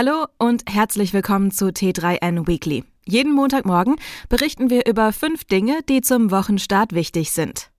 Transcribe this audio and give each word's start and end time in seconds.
Hallo 0.00 0.26
und 0.38 0.62
herzlich 0.68 1.12
willkommen 1.12 1.50
zu 1.50 1.70
T3N 1.70 2.46
Weekly. 2.46 2.84
Jeden 3.04 3.32
Montagmorgen 3.32 3.96
berichten 4.28 4.70
wir 4.70 4.86
über 4.86 5.12
fünf 5.12 5.42
Dinge, 5.42 5.80
die 5.88 6.02
zum 6.02 6.30
Wochenstart 6.30 6.92
wichtig 6.92 7.32
sind. 7.32 7.72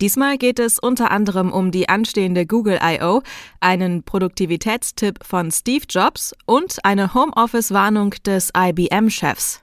Diesmal 0.00 0.38
geht 0.38 0.58
es 0.58 0.78
unter 0.78 1.10
anderem 1.10 1.52
um 1.52 1.70
die 1.72 1.90
anstehende 1.90 2.46
Google 2.46 2.78
I.O., 2.82 3.20
einen 3.60 4.04
Produktivitätstipp 4.04 5.22
von 5.22 5.50
Steve 5.50 5.84
Jobs 5.86 6.34
und 6.46 6.82
eine 6.82 7.12
Homeoffice-Warnung 7.12 8.14
des 8.24 8.52
IBM-Chefs. 8.56 9.60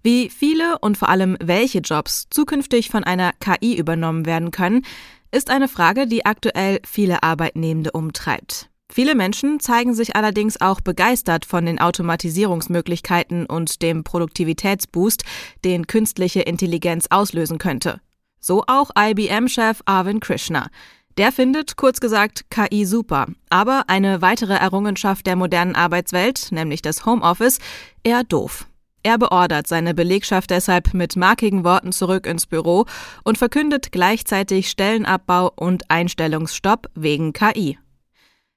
Wie 0.00 0.28
viele 0.30 0.78
und 0.78 0.96
vor 0.96 1.08
allem 1.08 1.36
welche 1.42 1.80
Jobs 1.80 2.28
zukünftig 2.30 2.88
von 2.88 3.02
einer 3.02 3.32
KI 3.40 3.76
übernommen 3.76 4.26
werden 4.26 4.52
können, 4.52 4.86
ist 5.32 5.50
eine 5.50 5.66
Frage, 5.66 6.06
die 6.06 6.24
aktuell 6.24 6.78
viele 6.86 7.24
Arbeitnehmende 7.24 7.90
umtreibt. 7.90 8.68
Viele 8.94 9.14
Menschen 9.14 9.58
zeigen 9.58 9.94
sich 9.94 10.16
allerdings 10.16 10.60
auch 10.60 10.82
begeistert 10.82 11.46
von 11.46 11.64
den 11.64 11.80
Automatisierungsmöglichkeiten 11.80 13.46
und 13.46 13.80
dem 13.80 14.04
Produktivitätsboost, 14.04 15.24
den 15.64 15.86
künstliche 15.86 16.42
Intelligenz 16.42 17.06
auslösen 17.08 17.56
könnte. 17.56 18.00
So 18.38 18.64
auch 18.66 18.90
IBM-Chef 18.94 19.80
Arvind 19.86 20.22
Krishna. 20.22 20.68
Der 21.16 21.32
findet, 21.32 21.78
kurz 21.78 22.00
gesagt, 22.00 22.50
KI 22.50 22.84
super, 22.84 23.28
aber 23.48 23.84
eine 23.86 24.20
weitere 24.20 24.56
Errungenschaft 24.56 25.26
der 25.26 25.36
modernen 25.36 25.74
Arbeitswelt, 25.74 26.48
nämlich 26.50 26.82
das 26.82 27.06
Homeoffice, 27.06 27.60
eher 28.04 28.24
doof. 28.24 28.66
Er 29.02 29.16
beordert 29.16 29.68
seine 29.68 29.94
Belegschaft 29.94 30.50
deshalb 30.50 30.92
mit 30.92 31.16
markigen 31.16 31.64
Worten 31.64 31.92
zurück 31.92 32.26
ins 32.26 32.44
Büro 32.44 32.84
und 33.24 33.38
verkündet 33.38 33.90
gleichzeitig 33.90 34.68
Stellenabbau 34.68 35.50
und 35.56 35.90
Einstellungsstopp 35.90 36.90
wegen 36.94 37.32
KI. 37.32 37.78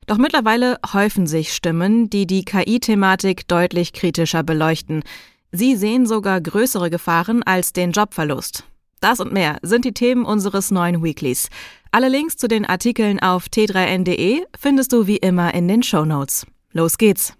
Doch 0.07 0.17
mittlerweile 0.17 0.77
häufen 0.93 1.25
sich 1.25 1.53
Stimmen, 1.53 2.09
die 2.09 2.27
die 2.27 2.45
KI-Thematik 2.45 3.47
deutlich 3.47 3.93
kritischer 3.93 4.43
beleuchten. 4.43 5.03
Sie 5.51 5.75
sehen 5.75 6.05
sogar 6.05 6.41
größere 6.41 6.89
Gefahren 6.89 7.41
als 7.43 7.73
den 7.73 7.91
Jobverlust. 7.91 8.65
Das 9.01 9.19
und 9.19 9.33
mehr 9.33 9.57
sind 9.61 9.85
die 9.85 9.93
Themen 9.93 10.25
unseres 10.25 10.71
neuen 10.71 11.03
Weeklies. 11.03 11.49
Alle 11.91 12.09
Links 12.09 12.37
zu 12.37 12.47
den 12.47 12.65
Artikeln 12.65 13.19
auf 13.19 13.45
t3n.de 13.45 14.45
findest 14.57 14.93
du 14.93 15.07
wie 15.07 15.17
immer 15.17 15.53
in 15.53 15.67
den 15.67 15.81
Show 15.81 16.05
Notes. 16.05 16.45
Los 16.71 16.97
geht's! 16.97 17.33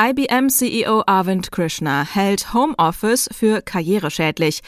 IBM-CEO 0.00 1.04
Arvind 1.06 1.52
Krishna 1.52 2.04
hält 2.04 2.52
Homeoffice 2.52 3.28
für 3.30 3.62
karriereschädlich. 3.62 4.60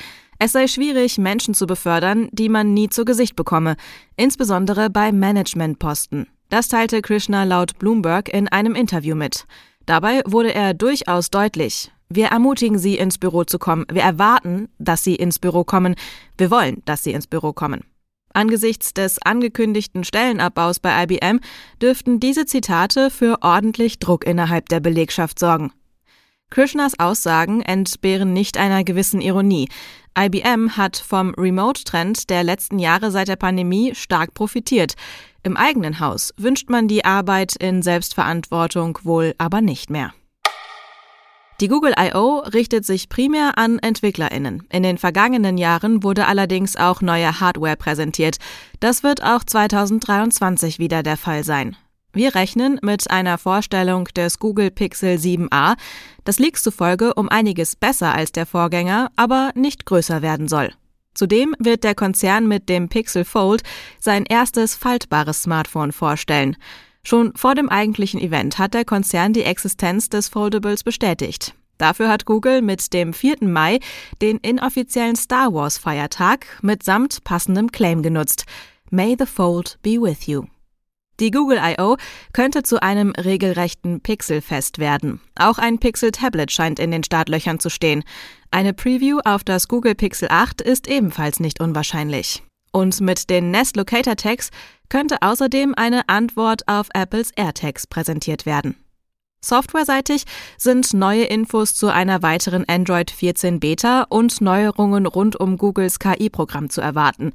Es 0.44 0.52
sei 0.52 0.66
schwierig, 0.66 1.16
Menschen 1.16 1.54
zu 1.54 1.66
befördern, 1.66 2.28
die 2.30 2.50
man 2.50 2.74
nie 2.74 2.90
zu 2.90 3.06
Gesicht 3.06 3.34
bekomme, 3.34 3.76
insbesondere 4.18 4.90
bei 4.90 5.10
Managementposten. 5.10 6.26
Das 6.50 6.68
teilte 6.68 7.00
Krishna 7.00 7.44
laut 7.44 7.78
Bloomberg 7.78 8.28
in 8.28 8.48
einem 8.48 8.74
Interview 8.74 9.16
mit. 9.16 9.46
Dabei 9.86 10.20
wurde 10.26 10.52
er 10.52 10.74
durchaus 10.74 11.30
deutlich. 11.30 11.90
Wir 12.10 12.26
ermutigen 12.26 12.78
Sie, 12.78 12.98
ins 12.98 13.16
Büro 13.16 13.44
zu 13.44 13.58
kommen. 13.58 13.86
Wir 13.90 14.02
erwarten, 14.02 14.68
dass 14.78 15.02
Sie 15.02 15.14
ins 15.14 15.38
Büro 15.38 15.64
kommen. 15.64 15.94
Wir 16.36 16.50
wollen, 16.50 16.82
dass 16.84 17.02
Sie 17.02 17.12
ins 17.12 17.26
Büro 17.26 17.54
kommen. 17.54 17.80
Angesichts 18.34 18.92
des 18.92 19.22
angekündigten 19.22 20.04
Stellenabbaus 20.04 20.78
bei 20.78 21.04
IBM 21.04 21.40
dürften 21.80 22.20
diese 22.20 22.44
Zitate 22.44 23.08
für 23.08 23.38
ordentlich 23.40 23.98
Druck 23.98 24.26
innerhalb 24.26 24.68
der 24.68 24.80
Belegschaft 24.80 25.38
sorgen. 25.38 25.72
Krishnas 26.54 27.00
Aussagen 27.00 27.62
entbehren 27.62 28.32
nicht 28.32 28.58
einer 28.58 28.84
gewissen 28.84 29.20
Ironie. 29.20 29.68
IBM 30.16 30.76
hat 30.76 30.96
vom 30.96 31.34
Remote-Trend 31.34 32.30
der 32.30 32.44
letzten 32.44 32.78
Jahre 32.78 33.10
seit 33.10 33.26
der 33.26 33.34
Pandemie 33.34 33.96
stark 33.96 34.34
profitiert. 34.34 34.94
Im 35.42 35.56
eigenen 35.56 35.98
Haus 35.98 36.32
wünscht 36.36 36.70
man 36.70 36.86
die 36.86 37.04
Arbeit 37.04 37.56
in 37.56 37.82
Selbstverantwortung 37.82 38.96
wohl 39.02 39.34
aber 39.36 39.62
nicht 39.62 39.90
mehr. 39.90 40.14
Die 41.60 41.66
Google 41.66 41.94
I.O. 41.98 42.38
richtet 42.38 42.84
sich 42.84 43.08
primär 43.08 43.58
an 43.58 43.80
EntwicklerInnen. 43.80 44.62
In 44.70 44.84
den 44.84 44.96
vergangenen 44.98 45.58
Jahren 45.58 46.04
wurde 46.04 46.28
allerdings 46.28 46.76
auch 46.76 47.00
neue 47.00 47.40
Hardware 47.40 47.76
präsentiert. 47.76 48.36
Das 48.78 49.02
wird 49.02 49.24
auch 49.24 49.42
2023 49.42 50.78
wieder 50.78 51.02
der 51.02 51.16
Fall 51.16 51.42
sein. 51.42 51.76
Wir 52.14 52.36
rechnen 52.36 52.78
mit 52.80 53.10
einer 53.10 53.38
Vorstellung 53.38 54.04
des 54.14 54.38
Google 54.38 54.70
Pixel 54.70 55.16
7a, 55.16 55.76
das 56.22 56.38
Leaks 56.38 56.62
zufolge 56.62 57.12
um 57.14 57.28
einiges 57.28 57.74
besser 57.74 58.14
als 58.14 58.30
der 58.30 58.46
Vorgänger, 58.46 59.10
aber 59.16 59.50
nicht 59.56 59.84
größer 59.84 60.22
werden 60.22 60.46
soll. 60.46 60.70
Zudem 61.14 61.56
wird 61.58 61.82
der 61.82 61.96
Konzern 61.96 62.46
mit 62.46 62.68
dem 62.68 62.88
Pixel 62.88 63.24
Fold 63.24 63.62
sein 63.98 64.24
erstes 64.26 64.76
faltbares 64.76 65.42
Smartphone 65.42 65.90
vorstellen. 65.90 66.56
Schon 67.02 67.34
vor 67.36 67.56
dem 67.56 67.68
eigentlichen 67.68 68.20
Event 68.20 68.58
hat 68.58 68.74
der 68.74 68.84
Konzern 68.84 69.32
die 69.32 69.42
Existenz 69.42 70.08
des 70.08 70.28
Foldables 70.28 70.84
bestätigt. 70.84 71.54
Dafür 71.78 72.08
hat 72.08 72.24
Google 72.26 72.62
mit 72.62 72.92
dem 72.92 73.12
4. 73.12 73.38
Mai 73.40 73.80
den 74.22 74.38
inoffiziellen 74.38 75.16
Star 75.16 75.52
Wars 75.52 75.78
Feiertag 75.78 76.46
mitsamt 76.62 77.24
passendem 77.24 77.72
Claim 77.72 78.02
genutzt. 78.02 78.44
May 78.90 79.16
the 79.18 79.26
Fold 79.26 79.78
be 79.82 80.00
with 80.00 80.28
you. 80.28 80.44
Die 81.20 81.30
Google 81.30 81.58
I.O. 81.62 81.96
könnte 82.32 82.64
zu 82.64 82.82
einem 82.82 83.10
regelrechten 83.10 84.00
Pixelfest 84.00 84.78
werden. 84.78 85.20
Auch 85.36 85.58
ein 85.58 85.78
Pixel-Tablet 85.78 86.50
scheint 86.50 86.78
in 86.80 86.90
den 86.90 87.04
Startlöchern 87.04 87.60
zu 87.60 87.70
stehen. 87.70 88.02
Eine 88.50 88.72
Preview 88.72 89.20
auf 89.24 89.44
das 89.44 89.68
Google 89.68 89.94
Pixel 89.94 90.28
8 90.30 90.60
ist 90.60 90.88
ebenfalls 90.88 91.38
nicht 91.38 91.60
unwahrscheinlich. 91.60 92.42
Und 92.72 93.00
mit 93.00 93.30
den 93.30 93.52
Nest 93.52 93.76
Locator 93.76 94.16
Tags 94.16 94.50
könnte 94.88 95.18
außerdem 95.20 95.74
eine 95.76 96.08
Antwort 96.08 96.66
auf 96.66 96.88
Apples 96.92 97.30
AirTags 97.36 97.86
präsentiert 97.86 98.46
werden. 98.46 98.74
Softwareseitig 99.44 100.24
sind 100.56 100.94
neue 100.94 101.24
Infos 101.24 101.74
zu 101.74 101.92
einer 101.92 102.22
weiteren 102.22 102.64
Android 102.66 103.10
14 103.10 103.60
Beta 103.60 104.06
und 104.08 104.40
Neuerungen 104.40 105.06
rund 105.06 105.38
um 105.38 105.58
Googles 105.58 105.98
KI-Programm 105.98 106.70
zu 106.70 106.80
erwarten. 106.80 107.32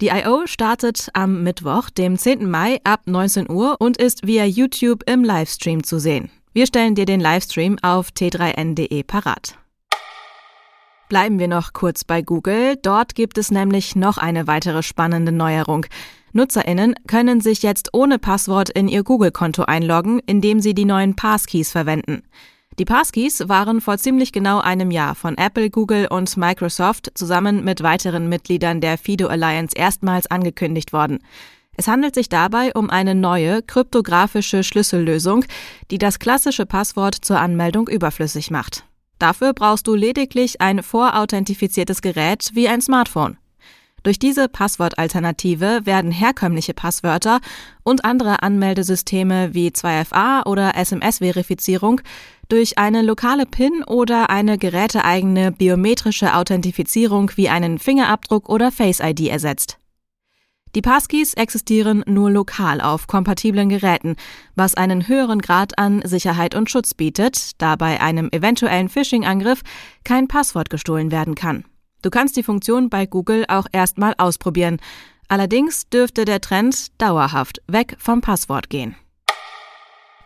Die 0.00 0.10
I.O. 0.10 0.46
startet 0.46 1.08
am 1.12 1.42
Mittwoch, 1.42 1.90
dem 1.90 2.16
10. 2.16 2.48
Mai 2.48 2.78
ab 2.84 3.00
19 3.06 3.50
Uhr 3.50 3.80
und 3.80 3.96
ist 3.96 4.24
via 4.24 4.44
YouTube 4.44 5.02
im 5.10 5.24
Livestream 5.24 5.82
zu 5.82 5.98
sehen. 5.98 6.30
Wir 6.52 6.68
stellen 6.68 6.94
dir 6.94 7.04
den 7.04 7.18
Livestream 7.18 7.78
auf 7.82 8.10
t3n.de 8.10 9.02
parat. 9.02 9.58
Bleiben 11.08 11.40
wir 11.40 11.48
noch 11.48 11.72
kurz 11.72 12.04
bei 12.04 12.22
Google. 12.22 12.76
Dort 12.80 13.16
gibt 13.16 13.38
es 13.38 13.50
nämlich 13.50 13.96
noch 13.96 14.18
eine 14.18 14.46
weitere 14.46 14.84
spannende 14.84 15.32
Neuerung. 15.32 15.86
NutzerInnen 16.32 16.94
können 17.08 17.40
sich 17.40 17.64
jetzt 17.64 17.88
ohne 17.92 18.20
Passwort 18.20 18.70
in 18.70 18.86
ihr 18.86 19.02
Google-Konto 19.02 19.64
einloggen, 19.64 20.20
indem 20.26 20.60
sie 20.60 20.74
die 20.74 20.84
neuen 20.84 21.16
Passkeys 21.16 21.72
verwenden. 21.72 22.22
Die 22.78 22.84
Passkeys 22.84 23.48
waren 23.48 23.80
vor 23.80 23.98
ziemlich 23.98 24.30
genau 24.30 24.60
einem 24.60 24.92
Jahr 24.92 25.16
von 25.16 25.36
Apple, 25.36 25.68
Google 25.68 26.06
und 26.06 26.36
Microsoft 26.36 27.10
zusammen 27.14 27.64
mit 27.64 27.82
weiteren 27.82 28.28
Mitgliedern 28.28 28.80
der 28.80 28.98
FIDO 28.98 29.26
Alliance 29.26 29.76
erstmals 29.76 30.28
angekündigt 30.28 30.92
worden. 30.92 31.18
Es 31.76 31.88
handelt 31.88 32.14
sich 32.14 32.28
dabei 32.28 32.72
um 32.74 32.88
eine 32.88 33.16
neue 33.16 33.62
kryptografische 33.62 34.62
Schlüssellösung, 34.62 35.44
die 35.90 35.98
das 35.98 36.20
klassische 36.20 36.66
Passwort 36.66 37.16
zur 37.16 37.40
Anmeldung 37.40 37.88
überflüssig 37.88 38.52
macht. 38.52 38.84
Dafür 39.18 39.54
brauchst 39.54 39.88
du 39.88 39.96
lediglich 39.96 40.60
ein 40.60 40.84
vorauthentifiziertes 40.84 42.00
Gerät 42.00 42.50
wie 42.54 42.68
ein 42.68 42.80
Smartphone. 42.80 43.38
Durch 44.04 44.20
diese 44.20 44.48
Passwortalternative 44.48 45.80
werden 45.84 46.12
herkömmliche 46.12 46.72
Passwörter 46.72 47.40
und 47.82 48.04
andere 48.04 48.42
Anmeldesysteme 48.42 49.54
wie 49.54 49.70
2FA 49.70 50.46
oder 50.46 50.76
SMS-Verifizierung 50.76 52.00
durch 52.48 52.78
eine 52.78 53.02
lokale 53.02 53.46
PIN 53.46 53.84
oder 53.84 54.30
eine 54.30 54.58
geräteeigene 54.58 55.52
biometrische 55.52 56.34
Authentifizierung 56.34 57.30
wie 57.36 57.48
einen 57.48 57.78
Fingerabdruck 57.78 58.48
oder 58.48 58.72
Face 58.72 59.00
ID 59.00 59.28
ersetzt. 59.28 59.78
Die 60.74 60.82
Passkeys 60.82 61.34
existieren 61.34 62.04
nur 62.06 62.30
lokal 62.30 62.80
auf 62.80 63.06
kompatiblen 63.06 63.68
Geräten, 63.68 64.16
was 64.54 64.74
einen 64.74 65.08
höheren 65.08 65.40
Grad 65.40 65.78
an 65.78 66.02
Sicherheit 66.04 66.54
und 66.54 66.70
Schutz 66.70 66.94
bietet, 66.94 67.60
da 67.60 67.76
bei 67.76 68.00
einem 68.00 68.28
eventuellen 68.32 68.88
Phishing-Angriff 68.88 69.62
kein 70.04 70.28
Passwort 70.28 70.68
gestohlen 70.68 71.10
werden 71.10 71.34
kann. 71.34 71.64
Du 72.02 72.10
kannst 72.10 72.36
die 72.36 72.42
Funktion 72.42 72.90
bei 72.90 73.06
Google 73.06 73.44
auch 73.48 73.66
erstmal 73.72 74.14
ausprobieren. 74.18 74.78
Allerdings 75.28 75.88
dürfte 75.88 76.24
der 76.24 76.40
Trend 76.40 76.88
dauerhaft 76.98 77.60
weg 77.66 77.96
vom 77.98 78.20
Passwort 78.20 78.70
gehen. 78.70 78.94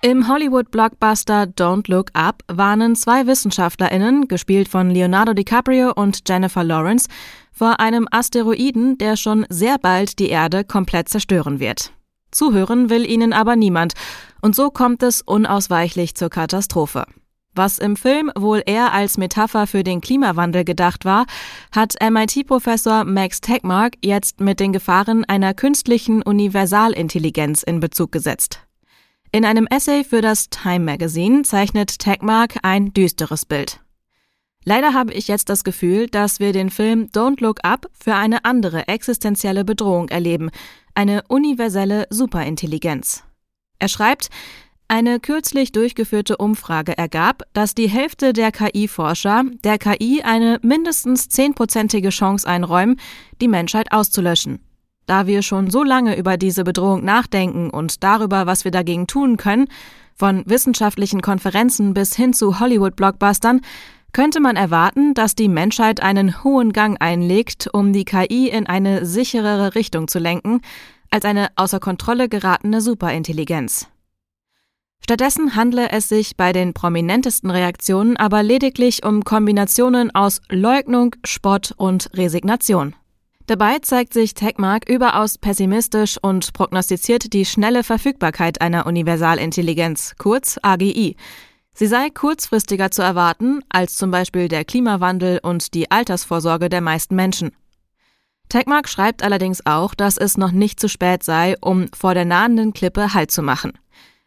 Im 0.05 0.27
Hollywood-Blockbuster 0.27 1.45
Don't 1.45 1.89
Look 1.89 2.09
Up 2.13 2.43
warnen 2.49 2.97
zwei 2.97 3.29
WissenschaftlerInnen, 3.29 4.27
gespielt 4.27 4.67
von 4.67 4.91
Leonardo 4.91 5.33
DiCaprio 5.33 5.93
und 5.93 6.29
Jennifer 6.29 6.65
Lawrence, 6.65 7.09
vor 7.53 7.79
einem 7.79 8.09
Asteroiden, 8.11 8.99
der 8.99 9.17
schon 9.17 9.47
sehr 9.49 9.79
bald 9.79 10.19
die 10.19 10.29
Erde 10.29 10.65
komplett 10.65 11.09
zerstören 11.09 11.61
wird. 11.61 11.93
Zuhören 12.33 12.91
will 12.91 13.09
ihnen 13.09 13.33
aber 13.33 13.55
niemand, 13.55 13.93
und 14.41 14.57
so 14.57 14.71
kommt 14.71 15.05
es 15.05 15.23
unausweichlich 15.23 16.17
zur 16.17 16.31
Katastrophe. 16.31 17.05
Was 17.55 17.79
im 17.79 17.95
Film 17.95 18.33
wohl 18.37 18.61
eher 18.67 18.93
als 18.93 19.19
Metapher 19.19 19.69
für 19.69 19.85
den 19.85 20.01
Klimawandel 20.01 20.65
gedacht 20.65 21.05
war, 21.05 21.27
hat 21.71 21.95
MIT-Professor 22.03 23.05
Max 23.05 23.41
Tegmark 23.41 23.95
jetzt 24.03 24.41
mit 24.41 24.59
den 24.59 24.73
Gefahren 24.73 25.25
einer 25.27 25.55
künstlichen 25.55 26.23
Universalintelligenz 26.23 27.63
in 27.63 27.79
Bezug 27.79 28.11
gesetzt. 28.11 28.67
In 29.35 29.47
einem 29.47 29.67
Essay 29.67 30.05
für 30.05 30.21
das 30.21 30.51
Time 30.51 30.81
Magazine 30.81 31.41
zeichnet 31.41 31.99
Tegmark 31.99 32.57
ein 32.63 32.93
düsteres 32.93 33.47
Bild. 33.47 33.81
Leider 34.63 34.93
habe 34.93 35.15
ich 35.15 35.27
jetzt 35.27 35.49
das 35.49 35.65
Gefühl, 35.65 36.07
dass 36.07 36.39
wir 36.39 36.53
den 36.53 36.69
Film 36.69 37.09
Don't 37.15 37.43
Look 37.43 37.65
Up 37.65 37.87
für 37.99 38.15
eine 38.15 38.45
andere 38.45 38.89
existenzielle 38.89 39.65
Bedrohung 39.65 40.11
erleben, 40.11 40.51
eine 40.95 41.23
universelle 41.29 42.07
Superintelligenz. 42.11 43.25
Er 43.79 43.89
schreibt, 43.89 44.29
eine 44.87 45.19
kürzlich 45.19 45.73
durchgeführte 45.73 46.37
Umfrage 46.37 46.99
ergab, 46.99 47.45
dass 47.55 47.75
die 47.75 47.89
Hälfte 47.89 48.35
der 48.35 48.53
KI-Forscher 48.53 49.45
der 49.65 49.79
KI 49.79 50.21
eine 50.23 50.61
mindestens 50.63 51.31
zehnprozentige 51.31 52.11
Chance 52.11 52.47
einräumen, 52.47 53.01
die 53.41 53.49
Menschheit 53.49 53.93
auszulöschen. 53.93 54.61
Da 55.07 55.27
wir 55.27 55.43
schon 55.43 55.71
so 55.71 55.83
lange 55.83 56.17
über 56.17 56.37
diese 56.37 56.65
Bedrohung 56.65 57.05
nachdenken 57.05 57.71
und 57.71 58.03
darüber, 58.05 58.47
was 58.47 58.65
wir 58.65 58.71
dagegen 58.71 59.07
tun 59.07 59.37
können, 59.37 59.69
von 60.15 60.45
wissenschaftlichen 60.47 61.23
Konferenzen 61.23 61.95
bis 61.95 62.15
hin 62.15 62.33
zu 62.33 62.61
Hollywood-Blockbustern, 62.61 63.61
könnte 64.13 64.41
man 64.41 64.57
erwarten, 64.57 65.15
dass 65.15 65.35
die 65.35 65.49
Menschheit 65.49 66.03
einen 66.03 66.45
hohen 66.45 66.73
Gang 66.73 66.97
einlegt, 67.01 67.69
um 67.73 67.93
die 67.93 68.05
KI 68.05 68.49
in 68.49 68.67
eine 68.67 69.07
sicherere 69.07 69.75
Richtung 69.75 70.07
zu 70.07 70.19
lenken, 70.19 70.61
als 71.11 71.25
eine 71.25 71.49
außer 71.57 71.81
Kontrolle 71.81 72.29
geratene 72.29 72.81
Superintelligenz. 72.81 73.89
Stattdessen 75.03 75.57
handle 75.57 75.91
es 75.91 76.09
sich 76.09 76.37
bei 76.37 76.53
den 76.53 76.75
prominentesten 76.75 77.51
Reaktionen 77.51 78.17
aber 78.17 78.43
lediglich 78.43 79.05
um 79.05 79.25
Kombinationen 79.25 80.15
aus 80.15 80.41
Leugnung, 80.49 81.17
Spott 81.25 81.75
und 81.77 82.11
Resignation. 82.15 82.95
Dabei 83.53 83.81
zeigt 83.81 84.15
sich 84.15 84.33
Techmark 84.33 84.89
überaus 84.89 85.37
pessimistisch 85.37 86.17
und 86.23 86.55
prognostiziert 86.55 87.35
die 87.35 87.45
schnelle 87.45 87.85
Verfügbarkeit 87.85 88.63
einer 88.63 88.87
Universalintelligenz, 88.87 90.15
kurz 90.17 90.59
AGI. 90.63 91.17
Sie 91.75 91.87
sei 91.87 92.09
kurzfristiger 92.09 92.91
zu 92.91 93.03
erwarten 93.03 93.61
als 93.69 93.99
zum 93.99 94.11
Beispiel 94.11 94.49
der 94.49 94.65
Klimawandel 94.65 95.39
und 95.43 95.75
die 95.75 95.91
Altersvorsorge 95.91 96.71
der 96.71 96.81
meisten 96.81 97.15
Menschen. 97.15 97.51
Techmark 98.49 98.89
schreibt 98.89 99.23
allerdings 99.23 99.67
auch, 99.67 99.95
dass 99.95 100.17
es 100.17 100.39
noch 100.39 100.53
nicht 100.53 100.81
zu 100.81 100.89
spät 100.89 101.23
sei, 101.23 101.57
um 101.61 101.89
vor 101.95 102.15
der 102.15 102.25
nahenden 102.25 102.73
Klippe 102.73 103.13
Halt 103.13 103.31
zu 103.31 103.43
machen. 103.43 103.75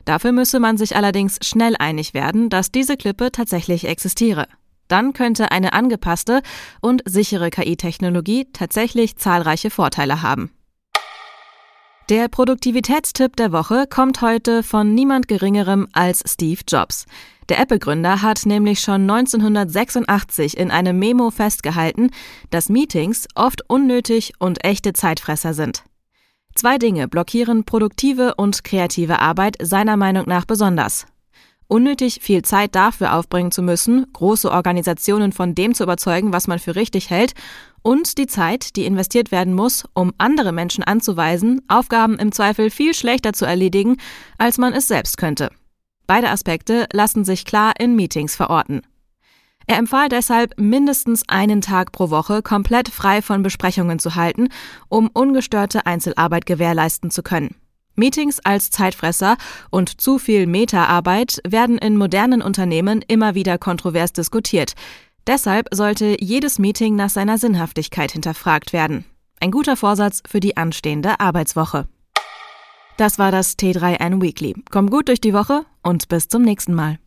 Dafür 0.06 0.34
müsse 0.34 0.60
man 0.60 0.78
sich 0.78 0.96
allerdings 0.96 1.40
schnell 1.42 1.76
einig 1.80 2.14
werden, 2.14 2.52
dass 2.52 2.72
diese 2.72 2.96
Klippe 2.96 3.32
tatsächlich 3.32 3.88
existiere. 3.88 4.46
Dann 4.88 5.14
könnte 5.14 5.52
eine 5.52 5.74
angepasste 5.74 6.42
und 6.82 7.02
sichere 7.06 7.50
KI-Technologie 7.50 8.48
tatsächlich 8.54 9.18
zahlreiche 9.18 9.70
Vorteile 9.70 10.22
haben. 10.22 10.52
Der 12.10 12.28
Produktivitätstipp 12.28 13.36
der 13.36 13.52
Woche 13.52 13.88
kommt 13.90 14.22
heute 14.22 14.62
von 14.62 14.94
niemand 14.94 15.28
Geringerem 15.28 15.88
als 15.92 16.24
Steve 16.28 16.62
Jobs. 16.68 17.08
Der 17.50 17.60
Apple-Gründer 17.60 18.22
hat 18.22 18.46
nämlich 18.46 18.80
schon 18.80 19.10
1986 19.10 20.56
in 20.56 20.70
einem 20.70 21.00
Memo 21.00 21.32
festgehalten, 21.32 22.12
dass 22.52 22.70
Meetings 22.70 23.28
oft 23.34 23.68
unnötig 23.68 24.34
und 24.38 24.64
echte 24.64 24.94
Zeitfresser 24.94 25.56
sind. 25.56 25.84
Zwei 26.54 26.78
Dinge 26.78 27.08
blockieren 27.08 27.66
produktive 27.66 28.36
und 28.36 28.64
kreative 28.64 29.20
Arbeit 29.20 29.58
seiner 29.60 29.98
Meinung 29.98 30.26
nach 30.28 30.46
besonders. 30.46 31.08
Unnötig 31.68 32.20
viel 32.22 32.44
Zeit 32.44 32.76
dafür 32.76 33.16
aufbringen 33.16 33.52
zu 33.52 33.64
müssen, 33.64 34.06
große 34.14 34.52
Organisationen 34.52 35.32
von 35.32 35.56
dem 35.56 35.74
zu 35.74 35.84
überzeugen, 35.84 36.32
was 36.32 36.48
man 36.48 36.60
für 36.60 36.76
richtig 36.76 37.10
hält, 37.10 37.34
und 37.82 38.18
die 38.18 38.28
Zeit, 38.28 38.76
die 38.76 38.86
investiert 38.86 39.32
werden 39.32 39.54
muss, 39.54 39.84
um 39.94 40.12
andere 40.18 40.52
Menschen 40.52 40.84
anzuweisen, 40.84 41.62
Aufgaben 41.68 42.18
im 42.18 42.32
Zweifel 42.32 42.70
viel 42.72 42.94
schlechter 42.94 43.34
zu 43.34 43.46
erledigen, 43.46 43.98
als 44.38 44.58
man 44.58 44.74
es 44.74 44.88
selbst 44.88 45.18
könnte. 45.18 45.50
Beide 46.08 46.30
Aspekte 46.30 46.88
lassen 46.94 47.26
sich 47.26 47.46
klar 47.46 47.74
in 47.80 47.96
Meetings 47.96 48.36
verorten. 48.36 48.82
Er 49.68 49.78
empfahl 49.78 50.10
deshalb, 50.10 50.60
mindestens 50.60 51.24
einen 51.28 51.62
Tag 51.62 51.92
pro 51.92 52.12
Woche 52.12 52.44
komplett 52.44 52.90
frei 52.90 53.24
von 53.24 53.42
Besprechungen 53.42 53.98
zu 53.98 54.14
halten, 54.16 54.50
um 54.90 55.10
ungestörte 55.12 55.88
Einzelarbeit 55.88 56.46
gewährleisten 56.46 57.10
zu 57.10 57.24
können. 57.24 57.56
Meetings 57.96 58.40
als 58.44 58.70
Zeitfresser 58.70 59.38
und 59.70 60.02
zu 60.02 60.20
viel 60.20 60.48
Meta-Arbeit 60.48 61.42
werden 61.48 61.78
in 61.78 61.98
modernen 61.98 62.42
Unternehmen 62.42 63.04
immer 63.08 63.36
wieder 63.36 63.58
kontrovers 63.58 64.14
diskutiert. 64.14 64.74
Deshalb 65.28 65.68
sollte 65.74 66.18
jedes 66.20 66.60
Meeting 66.60 66.96
nach 66.96 67.10
seiner 67.10 67.38
Sinnhaftigkeit 67.38 68.12
hinterfragt 68.12 68.74
werden. 68.74 69.06
Ein 69.40 69.52
guter 69.52 69.76
Vorsatz 69.76 70.22
für 70.28 70.40
die 70.40 70.58
anstehende 70.58 71.20
Arbeitswoche. 71.20 71.88
Das 72.98 73.20
war 73.20 73.32
das 73.32 73.58
T3N 73.58 74.22
Weekly. 74.22 74.56
Komm 74.72 74.90
gut 74.90 75.10
durch 75.10 75.20
die 75.20 75.34
Woche 75.34 75.66
und 75.84 76.08
bis 76.08 76.30
zum 76.30 76.44
nächsten 76.44 76.74
Mal. 76.74 76.98